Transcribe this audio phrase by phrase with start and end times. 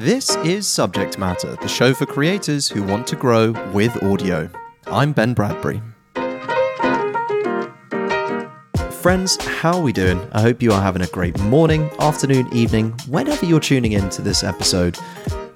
[0.00, 4.48] This is Subject Matter, the show for creators who want to grow with audio.
[4.86, 5.82] I'm Ben Bradbury.
[9.02, 10.26] Friends, how are we doing?
[10.32, 14.22] I hope you are having a great morning, afternoon, evening, whenever you're tuning in to
[14.22, 14.98] this episode.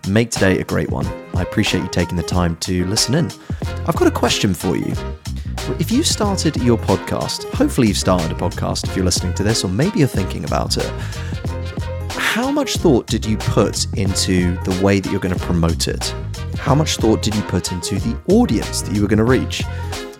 [0.09, 1.07] Make today a great one.
[1.33, 3.31] I appreciate you taking the time to listen in.
[3.87, 4.93] I've got a question for you.
[5.79, 9.65] If you started your podcast, hopefully you've started a podcast if you're listening to this,
[9.65, 10.93] or maybe you're thinking about it
[12.17, 16.15] how much thought did you put into the way that you're going to promote it?
[16.57, 19.63] How much thought did you put into the audience that you were going to reach?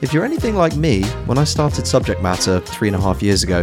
[0.01, 3.43] If you're anything like me, when I started Subject Matter three and a half years
[3.43, 3.63] ago,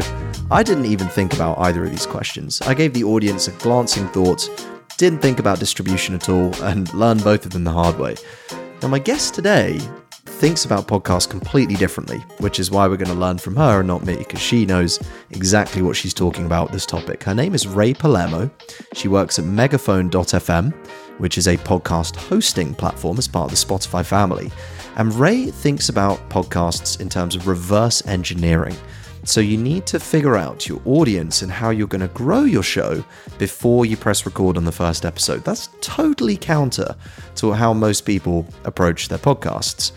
[0.50, 2.62] I didn't even think about either of these questions.
[2.62, 4.50] I gave the audience a glancing thought,
[4.98, 8.16] didn't think about distribution at all, and learned both of them the hard way.
[8.82, 9.80] Now, my guest today
[10.42, 13.88] thinks about podcasts completely differently, which is why we're going to learn from her and
[13.88, 17.22] not me, because she knows exactly what she's talking about this topic.
[17.22, 18.50] Her name is Rae Palermo.
[18.96, 20.74] She works at megaphone.fm,
[21.20, 24.52] which is a podcast hosting platform as part of the Spotify family.
[24.96, 28.76] And Rae thinks about podcasts in terms of reverse engineering.
[29.24, 32.64] So you need to figure out your audience and how you're going to grow your
[32.64, 33.06] show
[33.38, 35.44] before you press record on the first episode.
[35.44, 36.96] That's totally counter
[37.36, 39.92] to how most people approach their podcasts.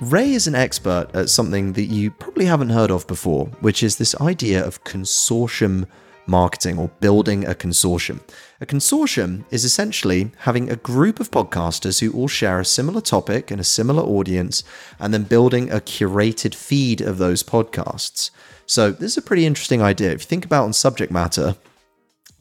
[0.00, 3.96] Rae is an expert at something that you probably haven't heard of before, which is
[3.96, 5.86] this idea of consortium
[6.26, 8.20] marketing or building a consortium.
[8.60, 13.50] A consortium is essentially having a group of podcasters who all share a similar topic
[13.50, 14.64] and a similar audience,
[14.98, 18.30] and then building a curated feed of those podcasts.
[18.66, 20.10] So, this is a pretty interesting idea.
[20.10, 21.56] If you think about on subject matter,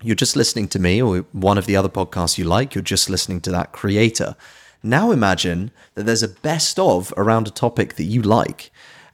[0.02, 3.10] you're just listening to me or one of the other podcasts you like, you're just
[3.10, 4.36] listening to that creator.
[4.86, 8.70] Now imagine that there's a best of around a topic that you like,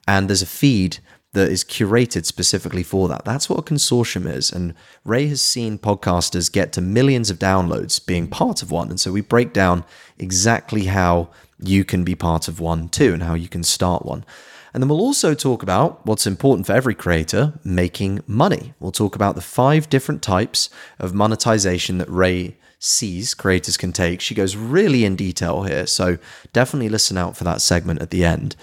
[0.05, 0.97] and there's a feed
[1.31, 3.23] that is curated specifically for that.
[3.23, 4.51] That's what a consortium is.
[4.51, 4.73] And
[5.05, 8.89] Rae has seen podcasters get to millions of downloads being part of one.
[8.89, 9.85] And so we break down
[10.19, 14.25] exactly how you can be part of one too and how you can start one.
[14.73, 18.73] And then we'll also talk about what's important for every creator making money.
[18.81, 20.69] We'll talk about the five different types
[20.99, 24.19] of monetization that Rae sees creators can take.
[24.19, 25.85] She goes really in detail here.
[25.85, 26.17] So
[26.51, 28.55] definitely listen out for that segment at the end.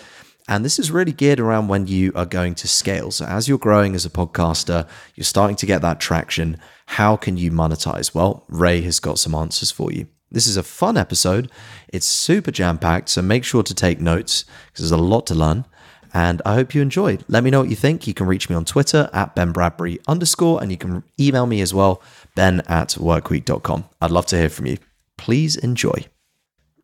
[0.49, 3.11] And this is really geared around when you are going to scale.
[3.11, 6.57] So, as you're growing as a podcaster, you're starting to get that traction.
[6.87, 8.15] How can you monetize?
[8.15, 10.07] Well, Rae has got some answers for you.
[10.31, 11.51] This is a fun episode.
[11.89, 13.11] It's super jam packed.
[13.11, 15.67] So, make sure to take notes because there's a lot to learn.
[16.15, 17.25] And I hope you enjoyed.
[17.29, 18.07] Let me know what you think.
[18.07, 21.61] You can reach me on Twitter at Ben Bradbury underscore, and you can email me
[21.61, 22.03] as well,
[22.39, 23.85] ben at workweek.com.
[24.01, 24.79] I'd love to hear from you.
[25.17, 26.07] Please enjoy.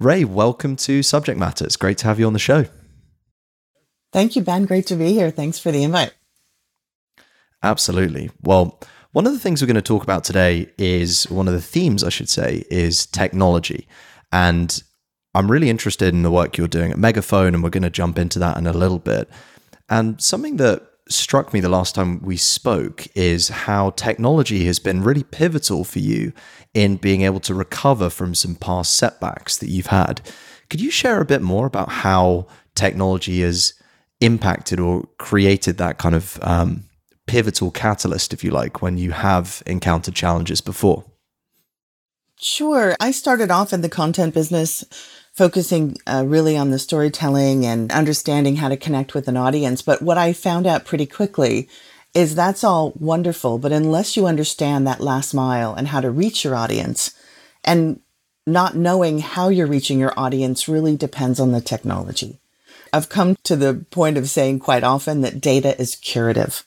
[0.00, 1.64] Rae, welcome to Subject Matter.
[1.64, 2.66] It's great to have you on the show.
[4.12, 4.64] Thank you, Ben.
[4.64, 5.30] Great to be here.
[5.30, 6.12] Thanks for the invite.
[7.62, 8.32] Absolutely.
[8.42, 8.80] Well,
[9.12, 12.02] one of the things we're going to talk about today is one of the themes,
[12.02, 13.86] I should say, is technology.
[14.32, 14.82] And
[15.36, 18.18] I'm really interested in the work you're doing at Megaphone, and we're going to jump
[18.18, 19.30] into that in a little bit.
[19.88, 25.02] And something that struck me the last time we spoke is how technology has been
[25.02, 26.32] really pivotal for you
[26.72, 30.20] in being able to recover from some past setbacks that you've had.
[30.70, 33.74] Could you share a bit more about how technology has
[34.20, 36.84] impacted or created that kind of um,
[37.26, 41.04] pivotal catalyst, if you like, when you have encountered challenges before?
[42.40, 42.96] Sure.
[42.98, 44.84] I started off in the content business
[45.34, 49.82] focusing uh, really on the storytelling and understanding how to connect with an audience.
[49.82, 51.68] But what I found out pretty quickly
[52.14, 56.44] is that's all wonderful, but unless you understand that last mile and how to reach
[56.44, 57.12] your audience,
[57.64, 57.98] and
[58.46, 62.38] not knowing how you're reaching your audience really depends on the technology.
[62.92, 66.64] I've come to the point of saying quite often that data is curative.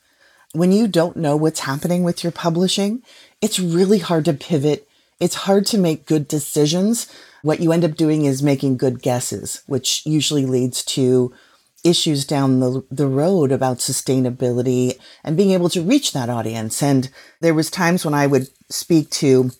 [0.53, 3.03] When you don't know what's happening with your publishing,
[3.41, 4.87] it's really hard to pivot.
[5.19, 7.07] It's hard to make good decisions
[7.47, 11.33] what you end up doing is making good guesses, which usually leads to
[11.81, 16.83] issues down the, the road about sustainability and being able to reach that audience.
[16.83, 17.09] And
[17.39, 19.51] there was times when I would speak to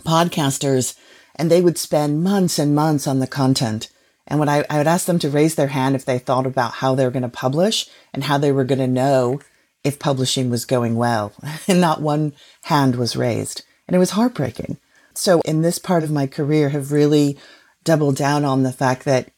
[0.00, 0.94] podcasters
[1.34, 3.88] and they would spend months and months on the content.
[4.26, 6.74] And when I, I would ask them to raise their hand if they thought about
[6.74, 9.40] how they were going to publish and how they were going to know
[9.82, 11.32] if publishing was going well.
[11.66, 12.34] And not one
[12.64, 13.62] hand was raised.
[13.88, 14.76] And it was heartbreaking.
[15.18, 17.38] So in this part of my career have really
[17.84, 19.30] doubled down on the fact that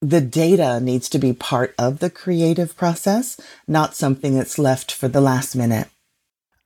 [0.00, 5.08] the data needs to be part of the creative process, not something that's left for
[5.08, 5.88] the last minute.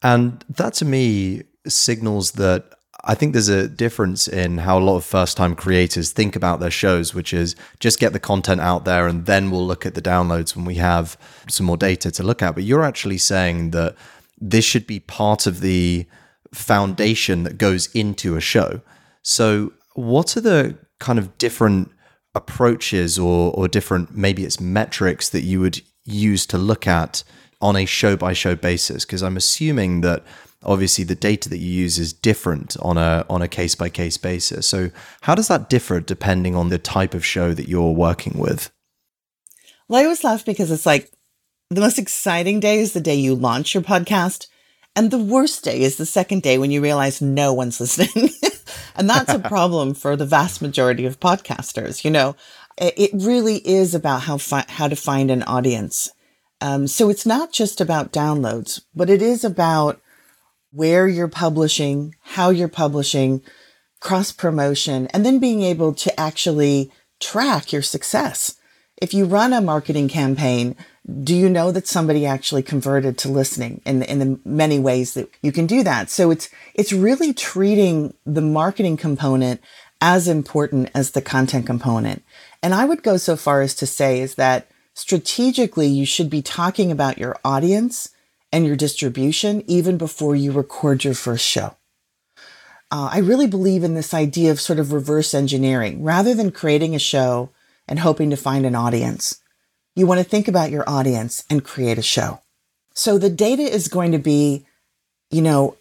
[0.03, 2.65] And that to me signals that
[3.05, 6.61] I think there's a difference in how a lot of first time creators think about
[6.61, 9.95] their shows, which is just get the content out there and then we'll look at
[9.95, 11.17] the downloads when we have
[11.49, 12.55] some more data to look at.
[12.55, 13.97] But you're actually saying that
[14.39, 16.07] this should be part of the
[16.55, 18.81] foundation that goes into a show.
[19.23, 21.91] So, what are the kind of different
[22.35, 27.23] approaches or, or different, maybe it's metrics that you would use to look at
[27.61, 29.05] on a show by show basis?
[29.05, 30.25] Because I'm assuming that
[30.65, 34.17] obviously the data that you use is different on a on a case by case
[34.17, 34.67] basis.
[34.67, 34.91] So
[35.23, 38.71] how does that differ depending on the type of show that you're working with?
[39.89, 41.11] Well, I always laugh because it's like
[41.71, 44.47] the most exciting day is the day you launch your podcast.
[44.95, 48.31] And the worst day is the second day when you realize no one's listening.
[48.97, 52.05] and that's a problem for the vast majority of podcasters.
[52.05, 52.37] You know,
[52.79, 56.11] it really is about how, fi- how to find an audience.
[56.61, 60.01] Um, so it's not just about downloads, but it is about
[60.71, 63.43] where you're publishing, how you're publishing,
[64.01, 66.91] cross promotion, and then being able to actually
[67.21, 68.57] track your success.
[69.01, 70.77] If you run a marketing campaign,
[71.23, 75.15] do you know that somebody actually converted to listening in, the, in the many ways
[75.15, 76.11] that you can do that?
[76.11, 79.61] So it's, it's really treating the marketing component
[80.01, 82.23] as important as the content component.
[82.63, 86.43] And I would go so far as to say is that strategically, you should be
[86.43, 88.11] talking about your audience
[88.53, 91.77] and your distribution even before you record your first show.
[92.91, 96.03] Uh, I really believe in this idea of sort of reverse engineering.
[96.03, 97.51] Rather than creating a show
[97.89, 99.41] and hoping to find an audience,
[99.95, 102.41] you want to think about your audience and create a show.
[102.95, 104.65] So the data is going to be,
[105.31, 105.77] you know,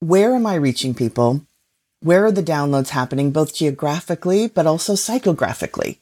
[0.00, 1.42] where am I reaching people?
[2.00, 5.98] Where are the downloads happening, both geographically, but also psychographically?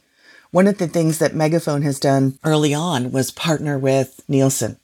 [0.50, 4.78] One of the things that Megaphone has done early on was partner with Nielsen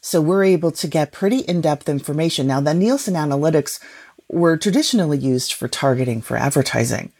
[0.00, 2.46] so we're able to get pretty in-depth information.
[2.46, 3.80] Now, the Nielsen analytics
[4.28, 7.12] were traditionally used for targeting for advertising,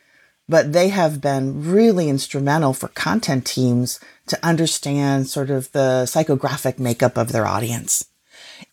[0.48, 4.00] but they have been really instrumental for content teams
[4.30, 8.06] to understand sort of the psychographic makeup of their audience.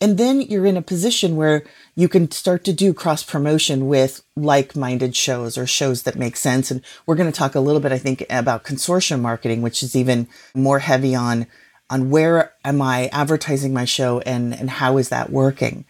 [0.00, 1.64] And then you're in a position where
[1.96, 6.36] you can start to do cross promotion with like minded shows or shows that make
[6.36, 6.70] sense.
[6.70, 9.96] And we're going to talk a little bit, I think, about consortium marketing, which is
[9.96, 11.46] even more heavy on
[11.90, 15.86] on where am I advertising my show and, and how is that working.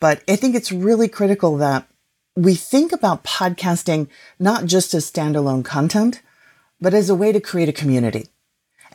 [0.00, 1.86] But I think it's really critical that
[2.34, 4.08] we think about podcasting
[4.40, 6.20] not just as standalone content,
[6.80, 8.26] but as a way to create a community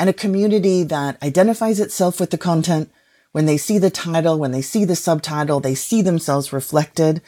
[0.01, 2.91] and a community that identifies itself with the content.
[3.33, 7.21] When they see the title, when they see the subtitle, they see themselves reflected.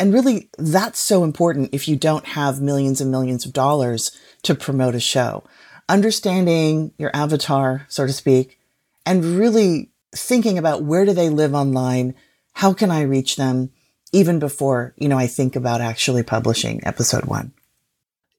[0.00, 4.10] And really, that's so important if you don't have millions and millions of dollars
[4.42, 5.44] to promote a show.
[5.88, 8.58] Understanding your avatar, so to speak,
[9.06, 12.16] and really thinking about where do they live online?
[12.54, 13.70] How can I reach them?
[14.10, 17.52] Even before, you know, I think about actually publishing episode one.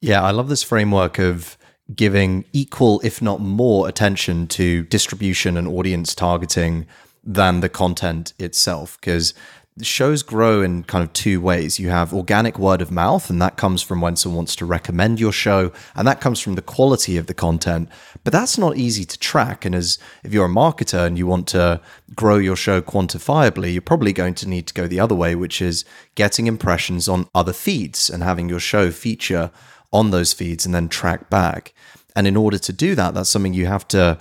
[0.02, 1.58] Yeah, I love this framework of
[1.96, 6.86] giving equal, if not more, attention to distribution and audience targeting
[7.24, 8.98] than the content itself.
[9.00, 9.34] Because
[9.82, 11.80] shows grow in kind of two ways.
[11.80, 15.20] You have organic word of mouth, and that comes from when someone wants to recommend
[15.20, 17.90] your show, and that comes from the quality of the content.
[18.24, 19.66] But that's not easy to track.
[19.66, 21.82] And as if you're a marketer and you want to
[22.16, 25.62] grow your show quantifiably, you're probably going to need to go the other way, which
[25.62, 29.52] is getting impressions on other feeds and having your show feature
[29.92, 31.74] on those feeds and then track back.
[32.16, 34.18] And in order to do that, that's something you have to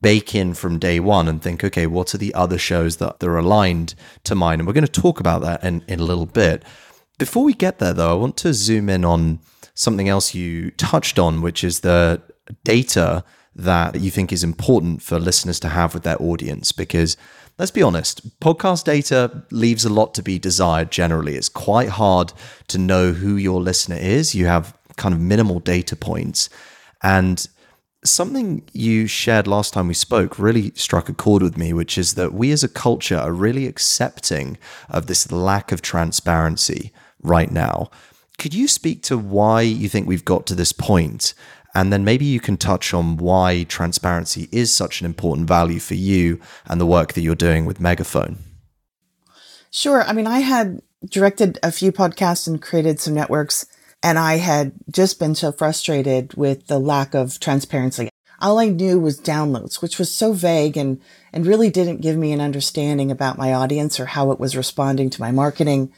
[0.00, 3.36] bake in from day one and think, okay, what are the other shows that are
[3.36, 3.94] aligned
[4.24, 4.58] to mine?
[4.58, 6.64] And we're going to talk about that in, in a little bit.
[7.18, 9.40] Before we get there, though, I want to zoom in on
[9.74, 12.20] something else you touched on, which is the
[12.64, 16.72] data that you think is important for listeners to have with their audience.
[16.72, 17.16] Because
[17.58, 21.36] let's be honest, podcast data leaves a lot to be desired generally.
[21.36, 22.32] It's quite hard
[22.68, 24.34] to know who your listener is.
[24.34, 26.48] You have kind of minimal data points.
[27.02, 27.46] And
[28.04, 32.14] something you shared last time we spoke really struck a chord with me, which is
[32.14, 37.90] that we as a culture are really accepting of this lack of transparency right now.
[38.38, 41.34] Could you speak to why you think we've got to this point?
[41.74, 45.94] And then maybe you can touch on why transparency is such an important value for
[45.94, 48.38] you and the work that you're doing with Megaphone.
[49.70, 50.02] Sure.
[50.04, 53.66] I mean, I had directed a few podcasts and created some networks
[54.02, 58.08] and I had just been so frustrated with the lack of transparency.
[58.40, 61.00] All I knew was downloads, which was so vague and,
[61.32, 65.08] and really didn't give me an understanding about my audience or how it was responding
[65.10, 65.92] to my marketing.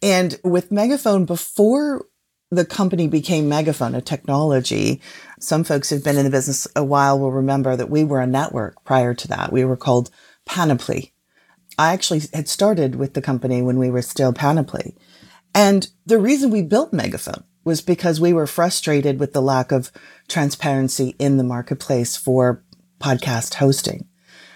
[0.00, 2.06] And with Megaphone, before
[2.50, 5.00] the company became Megaphone, a technology,
[5.40, 8.26] some folks who've been in the business a while will remember that we were a
[8.26, 9.52] network prior to that.
[9.52, 10.10] We were called
[10.44, 11.12] Panoply.
[11.78, 14.94] I actually had started with the company when we were still Panoply.
[15.54, 19.92] And the reason we built Megaphone was because we were frustrated with the lack of
[20.28, 22.62] transparency in the marketplace for
[23.00, 24.08] podcast hosting.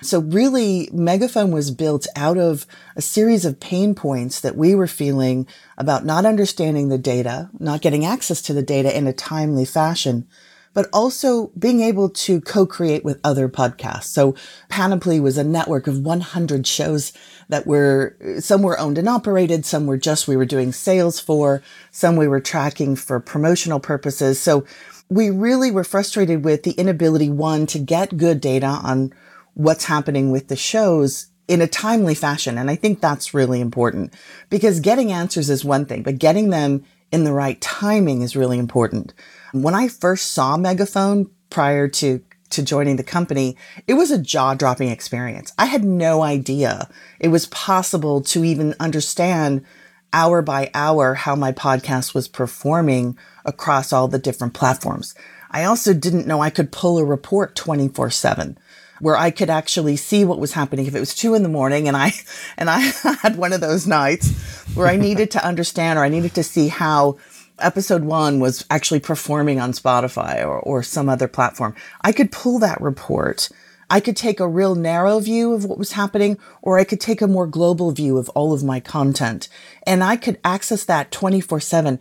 [0.03, 4.87] So really, Megaphone was built out of a series of pain points that we were
[4.87, 5.47] feeling
[5.79, 10.29] about not understanding the data, not getting access to the data in a timely fashion,
[10.76, 14.09] but also being able to co-create with other podcasts.
[14.09, 14.35] So
[14.68, 17.14] Panoply was a network of 100 shows
[17.49, 21.62] that were, some were owned and operated, some were just we were doing sales for,
[21.92, 24.38] some we were tracking for promotional purposes.
[24.38, 24.66] So
[25.09, 29.14] we really were frustrated with the inability, one, to get good data on
[29.54, 32.59] what's happening with the shows in a timely fashion.
[32.59, 34.12] And I think that's really important
[34.50, 38.59] because getting answers is one thing, but getting them in the right timing is really
[38.59, 39.14] important.
[39.53, 43.57] When I first saw Megaphone prior to to joining the company,
[43.88, 45.53] it was a jaw dropping experience.
[45.59, 46.88] I had no idea
[47.19, 49.65] it was possible to even understand
[50.12, 55.15] hour by hour how my podcast was performing across all the different platforms.
[55.50, 58.59] I also didn't know I could pull a report 24 seven
[59.00, 60.87] where I could actually see what was happening.
[60.87, 62.12] If it was two in the morning and I,
[62.57, 62.79] and I
[63.23, 64.31] had one of those nights
[64.75, 67.19] where I needed to understand or I needed to see how
[67.59, 72.59] episode one was actually performing on Spotify or, or some other platform, I could pull
[72.61, 73.49] that report.
[73.89, 77.23] I could take a real narrow view of what was happening, or I could take
[77.23, 79.49] a more global view of all of my content.
[79.87, 82.01] And I could access that 24 seven.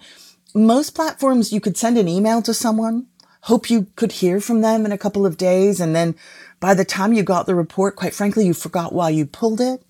[0.55, 3.07] Most platforms, you could send an email to someone,
[3.41, 5.79] hope you could hear from them in a couple of days.
[5.79, 6.15] And then
[6.59, 9.83] by the time you got the report, quite frankly, you forgot why you pulled it.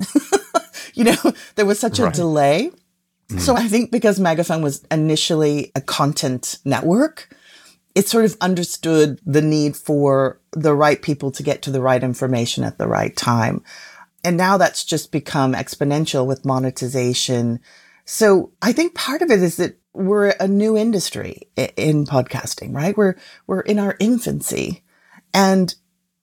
[0.94, 2.14] you know, there was such right.
[2.14, 2.72] a delay.
[3.30, 7.36] So I think because Megaphone was initially a content network,
[7.96, 12.04] it sort of understood the need for the right people to get to the right
[12.04, 13.64] information at the right time.
[14.24, 17.60] And now that's just become exponential with monetization.
[18.06, 22.98] So I think part of it is that we're a new industry in podcasting, right?
[22.98, 23.16] We're,
[23.48, 24.84] we're in our infancy
[25.34, 25.74] and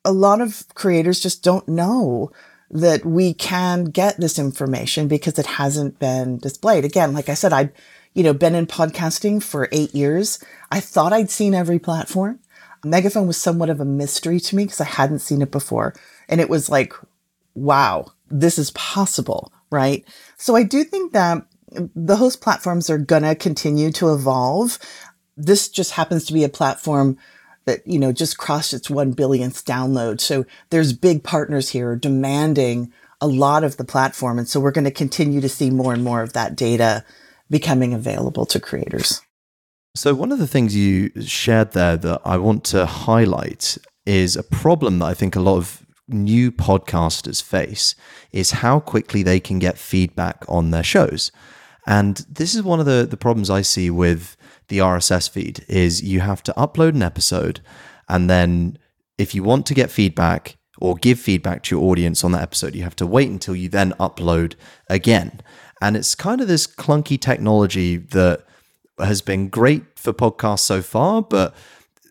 [0.05, 2.33] a lot of creators just don't know
[2.73, 6.85] that we can get this information because it hasn't been displayed.
[6.85, 7.71] Again, like I said, I'd,
[8.15, 10.43] you know, been in podcasting for eight years.
[10.71, 12.41] I thought I'd seen every platform.
[12.85, 15.95] Megaphone was somewhat of a mystery to me because I hadn't seen it before.
[16.29, 16.95] And it was like,
[17.55, 20.05] wow, this is possible, right?
[20.39, 21.47] So I do think that
[21.95, 24.79] the host platforms are going to continue to evolve.
[25.37, 27.19] This just happens to be a platform
[27.65, 30.21] that, you know, just crossed its 1 billionth download.
[30.21, 34.39] So there's big partners here demanding a lot of the platform.
[34.39, 37.05] And so we're going to continue to see more and more of that data
[37.51, 39.21] becoming available to creators.
[39.95, 43.77] So, one of the things you shared there that I want to highlight
[44.07, 47.95] is a problem that I think a lot of new podcasters face
[48.33, 51.31] is how quickly they can get feedback on their shows.
[51.87, 54.37] And this is one of the, the problems I see with
[54.73, 57.61] the RSS feed is you have to upload an episode
[58.09, 58.79] and then
[59.19, 62.75] if you want to get feedback or give feedback to your audience on that episode,
[62.75, 64.55] you have to wait until you then upload
[64.89, 65.41] again.
[65.81, 68.47] And it's kind of this clunky technology that
[68.99, 71.55] has been great for podcasts so far, but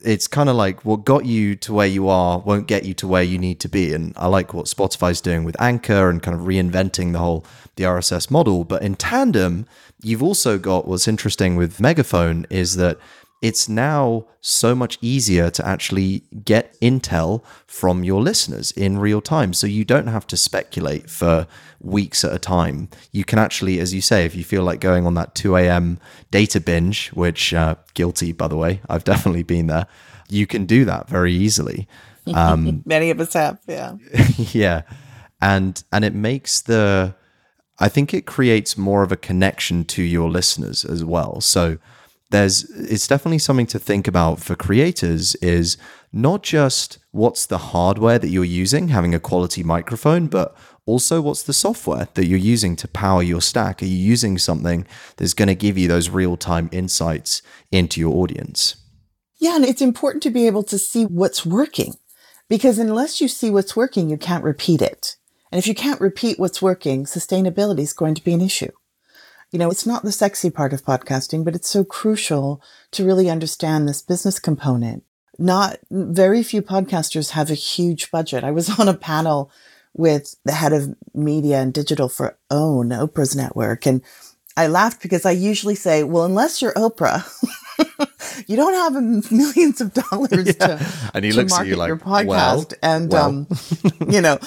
[0.03, 3.07] it's kind of like what got you to where you are won't get you to
[3.07, 3.93] where you need to be.
[3.93, 7.83] And I like what Spotify's doing with Anchor and kind of reinventing the whole the
[7.83, 8.63] RSS model.
[8.63, 9.67] But in tandem,
[10.01, 12.97] you've also got what's interesting with Megaphone is that
[13.41, 19.51] it's now so much easier to actually get intel from your listeners in real time.
[19.53, 21.47] So you don't have to speculate for
[21.79, 22.89] weeks at a time.
[23.11, 25.99] You can actually, as you say, if you feel like going on that 2 a.m.
[26.29, 29.87] data binge, which, uh, guilty, by the way, I've definitely been there,
[30.29, 31.87] you can do that very easily.
[32.35, 33.95] Um, Many of us have, yeah.
[34.37, 34.83] yeah.
[35.41, 37.15] And, and it makes the,
[37.81, 41.41] I think it creates more of a connection to your listeners as well.
[41.41, 41.77] So,
[42.31, 45.77] there's it's definitely something to think about for creators is
[46.11, 51.43] not just what's the hardware that you're using having a quality microphone but also what's
[51.43, 53.83] the software that you're using to power your stack.
[53.83, 58.75] Are you using something that's going to give you those real-time insights into your audience?
[59.39, 61.95] Yeah and it's important to be able to see what's working
[62.49, 65.17] because unless you see what's working you can't repeat it
[65.51, 68.71] and if you can't repeat what's working sustainability is going to be an issue
[69.51, 73.29] you know, it's not the sexy part of podcasting, but it's so crucial to really
[73.29, 75.03] understand this business component.
[75.37, 78.43] Not very few podcasters have a huge budget.
[78.43, 79.51] I was on a panel
[79.93, 83.85] with the head of media and digital for OWN, Oprah's network.
[83.85, 84.01] And
[84.55, 87.25] I laughed because I usually say, well, unless you're Oprah,
[88.47, 90.77] you don't have millions of dollars yeah.
[90.77, 92.25] to, and he to looks market at you like, your podcast.
[92.25, 93.25] Well, and, well.
[93.25, 93.47] um,
[94.09, 94.39] you know,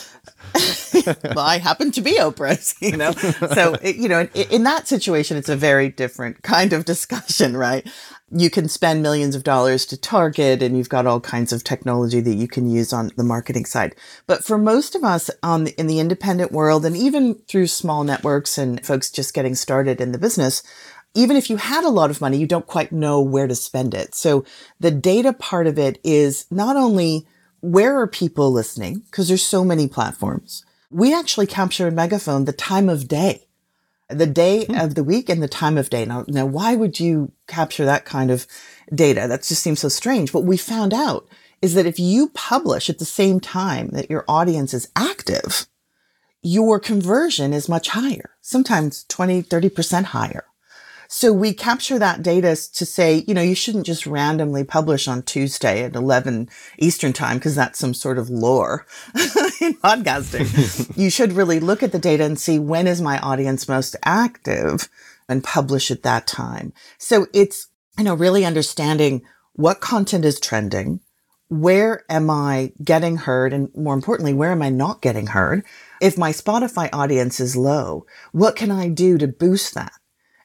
[1.25, 3.13] well, I happen to be Oprah, you know.
[3.55, 7.57] So, it, you know, in, in, that situation, it's a very different kind of discussion,
[7.57, 7.87] right?
[8.37, 12.21] you can spend millions of dollars to target and you've got all kinds of technology
[12.21, 13.95] that you can use on the marketing side.
[14.27, 18.03] But for most of us on the, in the independent world and even through small
[18.03, 20.63] networks and folks just getting started in the business,
[21.15, 23.95] even if you had a lot of money, you don't quite know where to spend
[23.95, 24.17] it.
[24.17, 24.45] So
[24.81, 27.27] the data part of it is not only
[27.61, 29.01] where are people listening?
[29.07, 30.65] Because there's so many platforms.
[30.91, 33.45] We actually capture in Megaphone the time of day
[34.09, 34.75] the day hmm.
[34.75, 36.05] of the week and the time of day.
[36.05, 38.47] Now, now, why would you capture that kind of
[38.95, 39.27] data?
[39.29, 40.33] That just seems so strange.
[40.33, 41.29] What we found out
[41.63, 45.67] is that if you publish at the same time that your audience is active,
[46.43, 50.45] your conversion is much higher, sometimes 20, 30% higher.
[51.09, 55.23] So we capture that data to say, you know, you shouldn't just randomly publish on
[55.23, 58.87] Tuesday at 11 Eastern time because that's some sort of lore
[59.61, 60.97] in podcasting.
[60.97, 64.89] you should really look at the data and see when is my audience most active
[65.29, 66.73] and publish at that time.
[66.99, 67.69] So it's,
[67.99, 69.23] you know, really understanding
[69.55, 71.01] what content is trending.
[71.49, 73.53] Where am I getting heard?
[73.53, 75.65] And more importantly, where am I not getting heard?
[76.01, 79.93] If my Spotify audience is low, what can I do to boost that?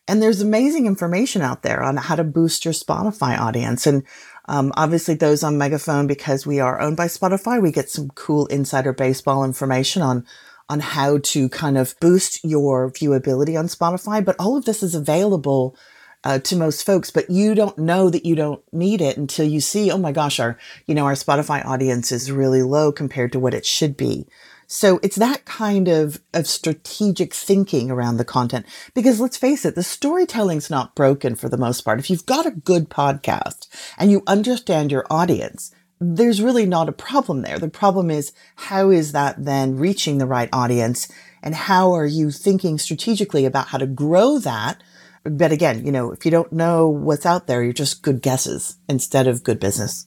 [0.09, 3.85] And there's amazing information out there on how to boost your Spotify audience.
[3.85, 4.03] And
[4.47, 8.47] um, obviously, those on Megaphone, because we are owned by Spotify, we get some cool
[8.47, 10.25] insider baseball information on
[10.67, 14.25] on how to kind of boost your viewability on Spotify.
[14.25, 15.75] But all of this is available
[16.23, 19.61] uh, to most folks, but you don't know that you don't need it until you
[19.61, 23.39] see, oh my gosh, our you know our Spotify audience is really low compared to
[23.39, 24.25] what it should be.
[24.71, 28.67] So it's that kind of, of strategic thinking around the content.
[28.93, 31.97] Because let's face it, the storytelling's not broken for the most part.
[31.97, 36.91] If you've got a good podcast and you understand your audience, there's really not a
[36.91, 37.57] problem there.
[37.57, 41.11] The problem is how is that then reaching the right audience
[41.41, 44.83] and how are you thinking strategically about how to grow that?
[45.23, 48.77] But again, you know, if you don't know what's out there, you're just good guesses
[48.87, 50.05] instead of good business.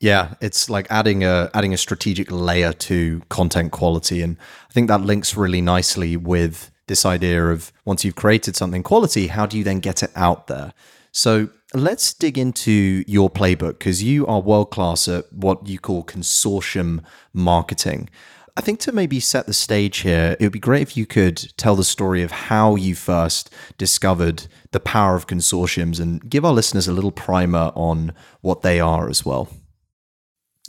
[0.00, 4.36] Yeah, it's like adding a adding a strategic layer to content quality, and
[4.70, 9.26] I think that links really nicely with this idea of once you've created something quality,
[9.26, 10.72] how do you then get it out there?
[11.10, 16.04] So let's dig into your playbook because you are world class at what you call
[16.04, 18.08] consortium marketing.
[18.56, 21.52] I think to maybe set the stage here, it would be great if you could
[21.56, 26.52] tell the story of how you first discovered the power of consortiums and give our
[26.52, 29.48] listeners a little primer on what they are as well.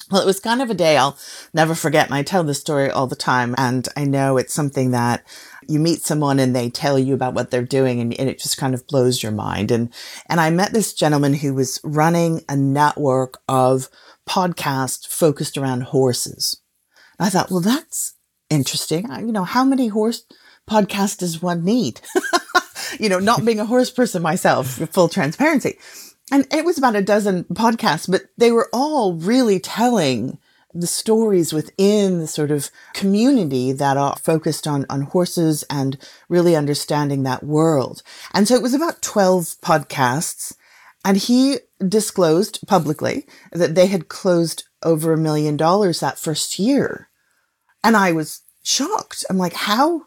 [0.09, 1.17] Well, it was kind of a day I'll
[1.53, 2.07] never forget.
[2.07, 3.53] And I tell this story all the time.
[3.57, 5.23] And I know it's something that
[5.67, 8.57] you meet someone and they tell you about what they're doing and, and, it just
[8.57, 9.69] kind of blows your mind.
[9.69, 9.93] And,
[10.27, 13.87] and I met this gentleman who was running a network of
[14.27, 16.59] podcasts focused around horses.
[17.19, 18.15] And I thought, well, that's
[18.49, 19.07] interesting.
[19.19, 20.25] you know, how many horse
[20.67, 22.01] podcasts does one need?
[22.99, 25.77] you know, not being a horse person myself, full transparency
[26.31, 30.37] and it was about a dozen podcasts, but they were all really telling
[30.73, 36.55] the stories within the sort of community that are focused on, on horses and really
[36.55, 38.03] understanding that world.
[38.33, 40.55] And so it was about 12 podcasts.
[41.03, 47.09] And he disclosed publicly that they had closed over a million dollars that first year.
[47.83, 49.25] And I was shocked.
[49.29, 50.03] I'm like, how,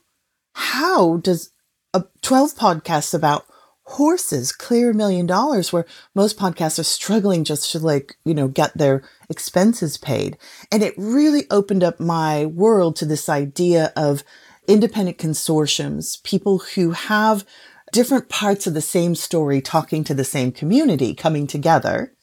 [0.52, 1.50] how does
[1.92, 3.46] a 12 podcasts about
[3.84, 8.48] horses clear a million dollars where most podcasts are struggling just to like, you know,
[8.48, 10.38] get their expenses paid.
[10.70, 14.24] And it really opened up my world to this idea of
[14.68, 17.44] independent consortiums, people who have
[17.92, 22.14] different parts of the same story talking to the same community coming together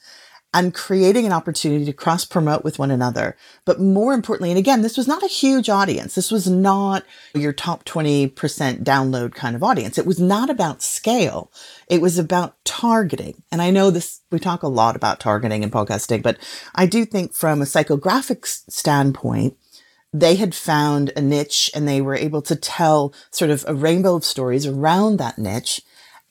[0.54, 3.38] and creating an opportunity to cross promote with one another.
[3.66, 6.16] But more importantly, and again, this was not a huge audience.
[6.16, 7.04] This was not
[7.36, 8.34] your top 20%
[8.84, 10.00] download kind of audience.
[10.00, 11.52] It was not about scale.
[11.88, 13.44] It was about targeting.
[13.52, 16.38] And I know this, we talk a lot about targeting and podcasting, but
[16.74, 19.56] I do think from a psychographics standpoint,
[20.12, 24.16] they had found a niche and they were able to tell sort of a rainbow
[24.16, 25.82] of stories around that niche.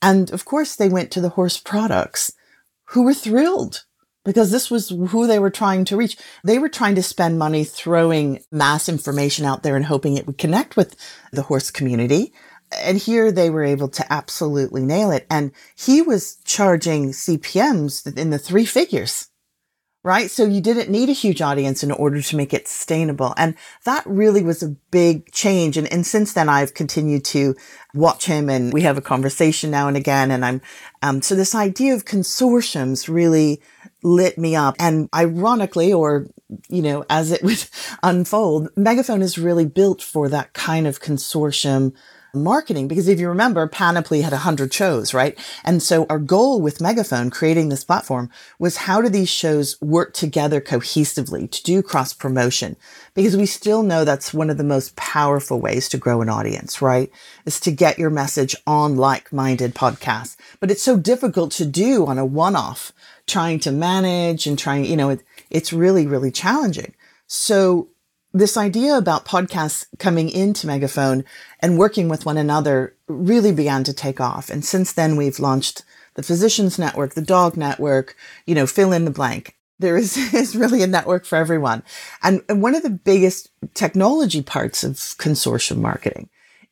[0.03, 2.33] And of course, they went to the horse products
[2.87, 3.85] who were thrilled
[4.29, 6.19] because this was who they were trying to reach.
[6.45, 10.37] They were trying to spend money throwing mass information out there and hoping it would
[10.37, 10.97] connect with
[11.33, 12.35] the horse community.
[12.71, 15.27] And here they were able to absolutely nail it.
[15.31, 19.31] And he was charging CPMs in the three figures
[20.05, 20.31] right?
[20.31, 23.35] So you didn't need a huge audience in order to make it sustainable.
[23.37, 25.77] And that really was a big change.
[25.77, 27.57] And, and since then, I've continued to
[27.95, 30.31] watch him and we have a conversation now and again.
[30.31, 30.63] And I'm,
[31.03, 33.61] um, so this idea of consortiums really
[34.03, 34.77] lit me up.
[34.79, 36.29] And ironically, or,
[36.69, 37.65] you know, as it would
[38.03, 41.95] unfold, Megaphone is really built for that kind of consortium
[42.35, 45.39] marketing because if you remember, Panoply had 100 shows, right?
[45.65, 50.13] And so our goal with Megaphone creating this platform was how do these shows work
[50.13, 52.77] together cohesively to do cross promotion?
[53.15, 56.83] Because we still know that's one of the most powerful ways to grow an audience,
[56.83, 57.11] right?
[57.47, 60.37] Is to get your message on like minded podcasts.
[60.61, 62.93] But it's so difficult to do on a one off,
[63.29, 66.95] trying to manage and trying, you know, it, it's really, really challenging.
[67.27, 67.89] So
[68.33, 71.25] this idea about podcasts coming into Megaphone
[71.61, 74.51] and working with one another really began to take off.
[74.51, 79.05] And since then, we've launched the Physicians Network, the Dog Network, you know, fill in
[79.05, 79.57] the blank.
[79.79, 81.83] There is, is really a network for everyone.
[82.23, 86.29] And, and one of the biggest technology parts of consortium marketing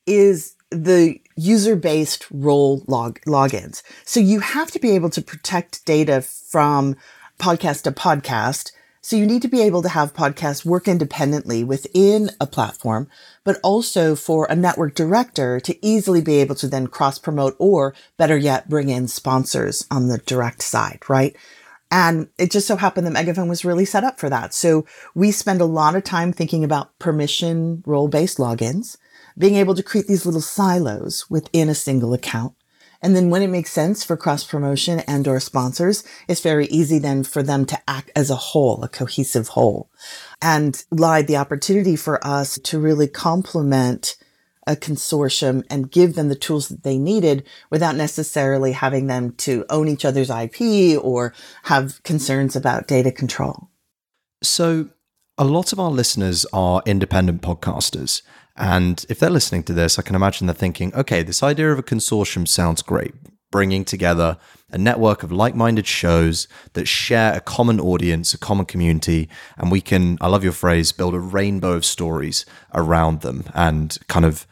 [0.07, 3.83] is the user-based role log logins.
[4.05, 6.97] So you have to be able to protect data from
[7.39, 8.73] podcast to podcast
[9.07, 13.09] so you need to be able to have podcasts work independently within a platform,
[13.45, 17.95] but also for a network director to easily be able to then cross promote or
[18.17, 21.37] better yet, bring in sponsors on the direct side, right?
[21.89, 24.53] And it just so happened that Megaphone was really set up for that.
[24.53, 28.97] So we spend a lot of time thinking about permission role based logins,
[29.39, 32.55] being able to create these little silos within a single account
[33.03, 36.99] and then when it makes sense for cross promotion and or sponsors, it's very easy
[36.99, 39.91] then for them to act as a whole, a cohesive whole
[40.41, 44.17] and lied the opportunity for us to really complement
[44.67, 49.65] a consortium and give them the tools that they needed without necessarily having them to
[49.71, 51.33] own each other's IP or
[51.65, 53.71] have concerns about data control.
[54.43, 54.89] So,
[55.39, 58.23] a lot of our listeners are independent podcasters.
[58.57, 61.79] And if they're listening to this, I can imagine they're thinking, okay, this idea of
[61.79, 63.15] a consortium sounds great.
[63.51, 64.39] Bringing together
[64.71, 69.71] a network of like minded shows that share a common audience, a common community, and
[69.71, 74.25] we can, I love your phrase, build a rainbow of stories around them and kind
[74.25, 74.47] of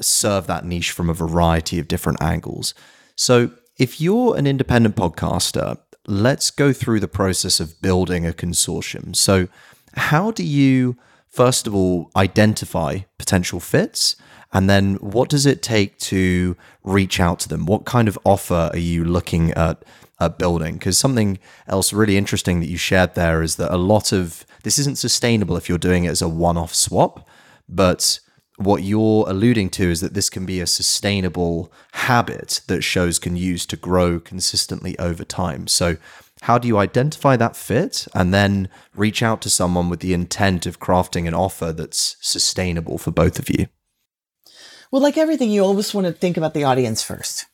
[0.00, 2.74] serve that niche from a variety of different angles.
[3.14, 9.14] So, if you're an independent podcaster, let's go through the process of building a consortium.
[9.14, 9.48] So,
[9.94, 10.96] how do you
[11.32, 14.16] first of all, identify potential fits?
[14.52, 17.64] And then what does it take to reach out to them?
[17.64, 19.82] What kind of offer are you looking at,
[20.20, 20.74] at building?
[20.74, 24.78] Because something else really interesting that you shared there is that a lot of this
[24.78, 27.26] isn't sustainable if you're doing it as a one off swap,
[27.68, 28.20] but
[28.56, 33.36] what you're alluding to is that this can be a sustainable habit that shows can
[33.36, 35.66] use to grow consistently over time.
[35.66, 35.96] So,
[36.42, 40.66] how do you identify that fit and then reach out to someone with the intent
[40.66, 43.68] of crafting an offer that's sustainable for both of you?
[44.90, 47.46] Well, like everything, you always want to think about the audience first,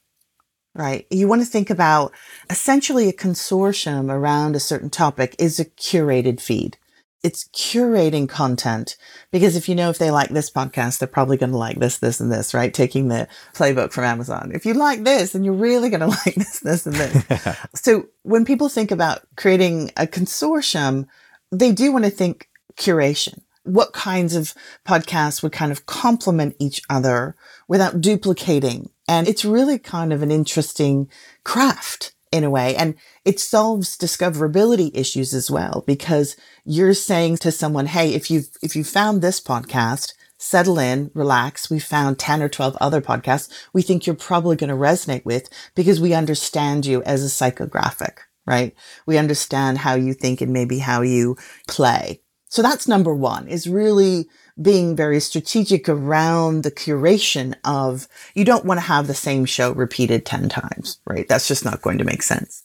[0.74, 1.06] right?
[1.10, 2.12] You want to think about
[2.48, 6.78] essentially a consortium around a certain topic is a curated feed
[7.22, 8.96] it's curating content
[9.32, 11.98] because if you know if they like this podcast, they're probably going to like this,
[11.98, 12.72] this, and this, right?
[12.72, 14.52] Taking the playbook from Amazon.
[14.54, 17.56] If you like this, then you're really going to like this, this, and this.
[17.74, 21.06] so when people think about creating a consortium,
[21.50, 23.40] they do want to think curation.
[23.64, 24.54] What kinds of
[24.86, 28.90] podcasts would kind of complement each other without duplicating?
[29.06, 31.10] And it's really kind of an interesting
[31.44, 32.76] craft in a way.
[32.76, 38.48] And it solves discoverability issues as well, because you're saying to someone, Hey, if you've,
[38.62, 41.68] if you found this podcast, settle in, relax.
[41.68, 45.48] We found 10 or 12 other podcasts we think you're probably going to resonate with
[45.74, 48.74] because we understand you as a psychographic, right?
[49.06, 51.36] We understand how you think and maybe how you
[51.66, 52.22] play.
[52.48, 54.28] So that's number one is really
[54.60, 59.72] being very strategic around the curation of you don't want to have the same show
[59.72, 61.28] repeated 10 times, right?
[61.28, 62.62] That's just not going to make sense.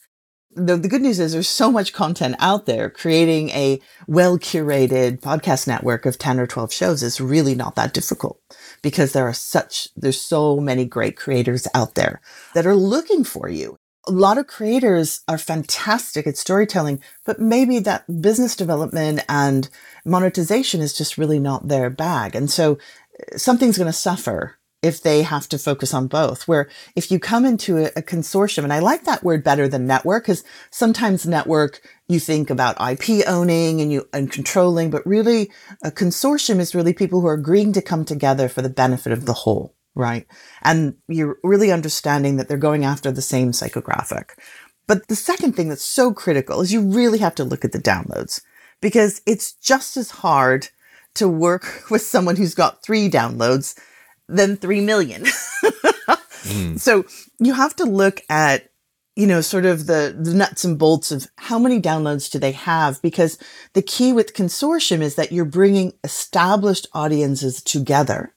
[0.56, 2.89] The, the good news is there's so much content out there.
[2.89, 7.93] Creating a well curated podcast network of 10 or 12 shows is really not that
[7.93, 8.39] difficult
[8.84, 12.21] because there are such, there's so many great creators out there
[12.53, 17.79] that are looking for you a lot of creators are fantastic at storytelling, but maybe
[17.79, 19.69] that business development and
[20.05, 22.35] monetization is just really not their bag.
[22.35, 26.47] And so uh, something's going to suffer if they have to focus on both.
[26.47, 29.87] Where if you come into a, a consortium, and I like that word better than
[29.87, 35.49] network, because sometimes network you think about IP owning and you and controlling, but really
[35.81, 39.25] a consortium is really people who are agreeing to come together for the benefit of
[39.25, 40.25] the whole right?
[40.62, 44.32] And you're really understanding that they're going after the same psychographic.
[44.88, 47.79] But the second thing that's so critical is you really have to look at the
[47.79, 48.41] downloads
[48.82, 50.69] because it's just as hard
[51.15, 53.77] to work with someone who's got three downloads
[54.27, 55.23] than 3 million.
[55.63, 56.79] mm.
[56.79, 57.06] So
[57.39, 58.69] you have to look at
[59.15, 62.51] you know, sort of the, the nuts and bolts of how many downloads do they
[62.51, 62.99] have?
[63.03, 63.38] Because
[63.73, 68.34] the key with consortium is that you're bringing established audiences together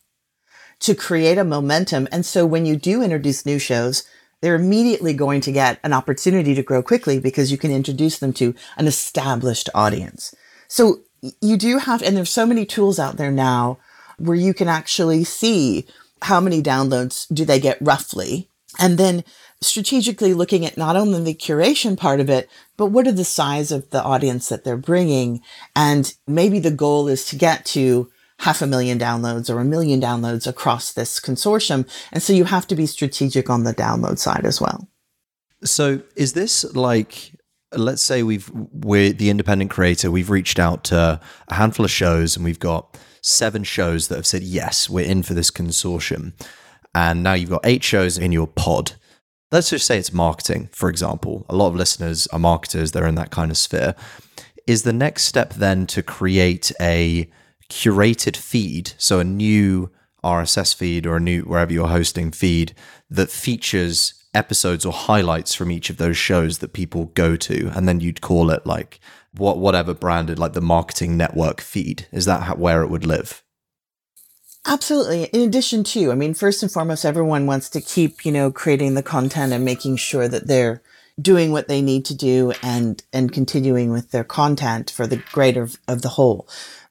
[0.80, 2.08] to create a momentum.
[2.12, 4.04] And so when you do introduce new shows,
[4.40, 8.32] they're immediately going to get an opportunity to grow quickly because you can introduce them
[8.34, 10.34] to an established audience.
[10.68, 11.00] So
[11.40, 13.78] you do have, and there's so many tools out there now
[14.18, 15.86] where you can actually see
[16.22, 18.48] how many downloads do they get roughly.
[18.78, 19.24] And then
[19.62, 23.72] strategically looking at not only the curation part of it, but what are the size
[23.72, 25.40] of the audience that they're bringing?
[25.74, 28.10] And maybe the goal is to get to
[28.46, 31.84] half a million downloads or a million downloads across this consortium.
[32.12, 34.88] And so you have to be strategic on the download side as well.
[35.64, 37.32] So is this like
[37.74, 42.36] let's say we've we're the independent creator, we've reached out to a handful of shows
[42.36, 46.32] and we've got seven shows that have said yes, we're in for this consortium.
[46.94, 48.92] And now you've got eight shows in your pod.
[49.50, 51.46] Let's just say it's marketing, for example.
[51.48, 53.96] A lot of listeners are marketers, they're in that kind of sphere.
[54.68, 57.28] Is the next step then to create a
[57.68, 59.90] curated feed, so a new
[60.24, 62.74] RSS feed or a new wherever you're hosting feed
[63.10, 67.88] that features episodes or highlights from each of those shows that people go to, and
[67.88, 69.00] then you'd call it like
[69.32, 72.06] what whatever branded like the marketing network feed.
[72.12, 73.42] Is that how, where it would live?
[74.66, 75.24] Absolutely.
[75.24, 78.94] In addition to, I mean, first and foremost, everyone wants to keep, you know, creating
[78.94, 80.82] the content and making sure that they're
[81.20, 85.68] doing what they need to do and, and continuing with their content for the greater
[85.86, 86.48] of the whole.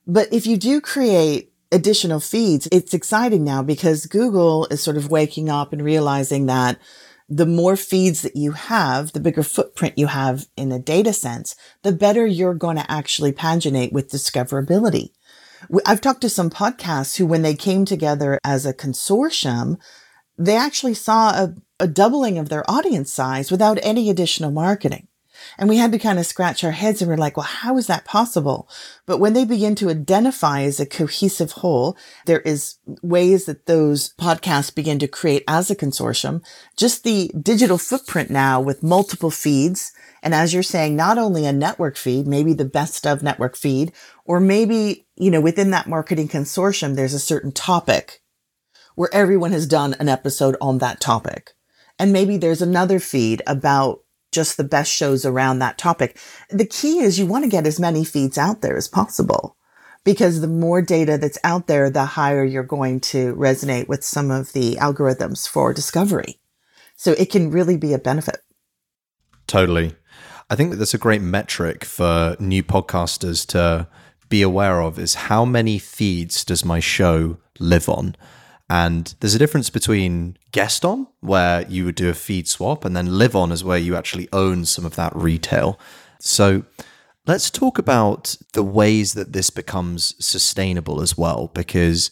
[0.07, 5.11] But if you do create additional feeds, it's exciting now because Google is sort of
[5.11, 6.79] waking up and realizing that
[7.27, 11.55] the more feeds that you have, the bigger footprint you have in a data sense,
[11.81, 15.11] the better you're going to actually paginate with discoverability.
[15.85, 19.77] I've talked to some podcasts who, when they came together as a consortium,
[20.37, 25.07] they actually saw a, a doubling of their audience size without any additional marketing.
[25.58, 27.88] And we had to kind of scratch our heads and we're like, well, how is
[27.88, 28.69] that possible?
[29.05, 34.13] But when they begin to identify as a cohesive whole, there is ways that those
[34.15, 36.43] podcasts begin to create as a consortium,
[36.77, 39.91] just the digital footprint now with multiple feeds.
[40.23, 43.91] And as you're saying, not only a network feed, maybe the best of network feed,
[44.25, 48.21] or maybe, you know, within that marketing consortium, there's a certain topic
[48.95, 51.51] where everyone has done an episode on that topic.
[51.99, 53.99] And maybe there's another feed about
[54.36, 56.19] just the best shows around that topic.
[56.50, 59.56] The key is you want to get as many feeds out there as possible
[60.04, 64.30] because the more data that's out there, the higher you're going to resonate with some
[64.30, 66.39] of the algorithms for discovery.
[66.95, 68.38] So it can really be a benefit.
[69.48, 69.95] Totally.
[70.50, 73.88] I think that that's a great metric for new podcasters to
[74.30, 78.15] be aware of is how many feeds does my show live on?
[78.69, 82.95] And there's a difference between guest on, where you would do a feed swap, and
[82.95, 85.80] then live on is where you actually own some of that retail.
[86.19, 86.63] So
[87.28, 92.10] let's talk about the ways that this becomes sustainable as well, because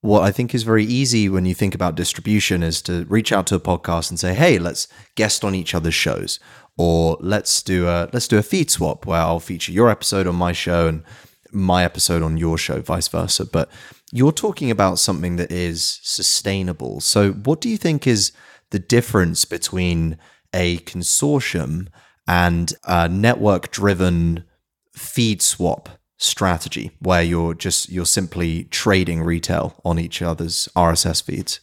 [0.00, 3.46] what I think is very easy when you think about distribution is to reach out
[3.48, 6.40] to a podcast and say, "Hey, let's guest on each other's shows,"
[6.76, 10.34] or let's do a let's do a feed swap where I'll feature your episode on
[10.34, 11.04] my show and
[11.52, 13.44] my episode on your show, vice versa.
[13.44, 13.70] But
[14.12, 17.00] you're talking about something that is sustainable.
[17.00, 18.30] So, what do you think is
[18.70, 20.18] the difference between
[20.54, 21.88] a consortium
[22.28, 24.44] and a network driven
[24.92, 31.60] feed swap strategy where you're just you're simply trading retail on each other's RSS feeds?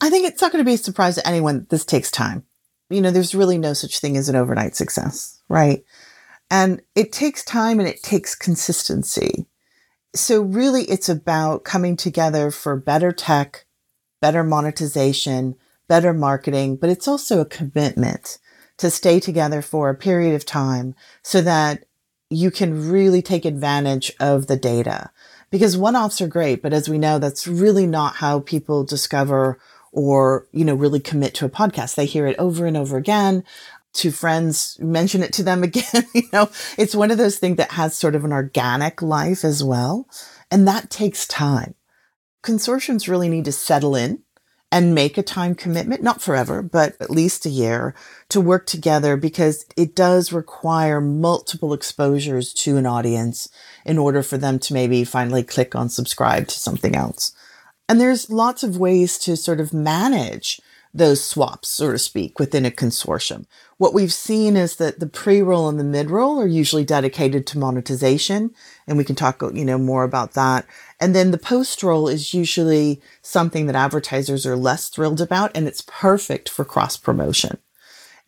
[0.00, 2.44] I think it's not going to be a surprise to anyone this takes time.
[2.88, 5.84] You know, there's really no such thing as an overnight success, right?
[6.50, 9.46] And it takes time and it takes consistency.
[10.14, 13.64] So really it's about coming together for better tech,
[14.20, 15.54] better monetization,
[15.88, 18.38] better marketing, but it's also a commitment
[18.78, 21.84] to stay together for a period of time so that
[22.28, 25.10] you can really take advantage of the data.
[25.50, 29.58] Because one-offs are great, but as we know, that's really not how people discover
[29.92, 31.96] or, you know, really commit to a podcast.
[31.96, 33.42] They hear it over and over again
[33.94, 36.04] to friends, mention it to them again.
[36.14, 39.62] you know, it's one of those things that has sort of an organic life as
[39.62, 40.08] well.
[40.50, 41.74] And that takes time.
[42.42, 44.22] Consortiums really need to settle in
[44.72, 47.94] and make a time commitment, not forever, but at least a year
[48.28, 53.48] to work together because it does require multiple exposures to an audience
[53.84, 57.32] in order for them to maybe finally click on subscribe to something else.
[57.88, 60.60] And there's lots of ways to sort of manage
[60.94, 63.46] those swaps, so to speak, within a consortium.
[63.80, 68.50] What we've seen is that the pre-roll and the mid-roll are usually dedicated to monetization,
[68.86, 70.66] and we can talk, you know, more about that.
[71.00, 75.82] And then the post-roll is usually something that advertisers are less thrilled about, and it's
[75.86, 77.56] perfect for cross promotion.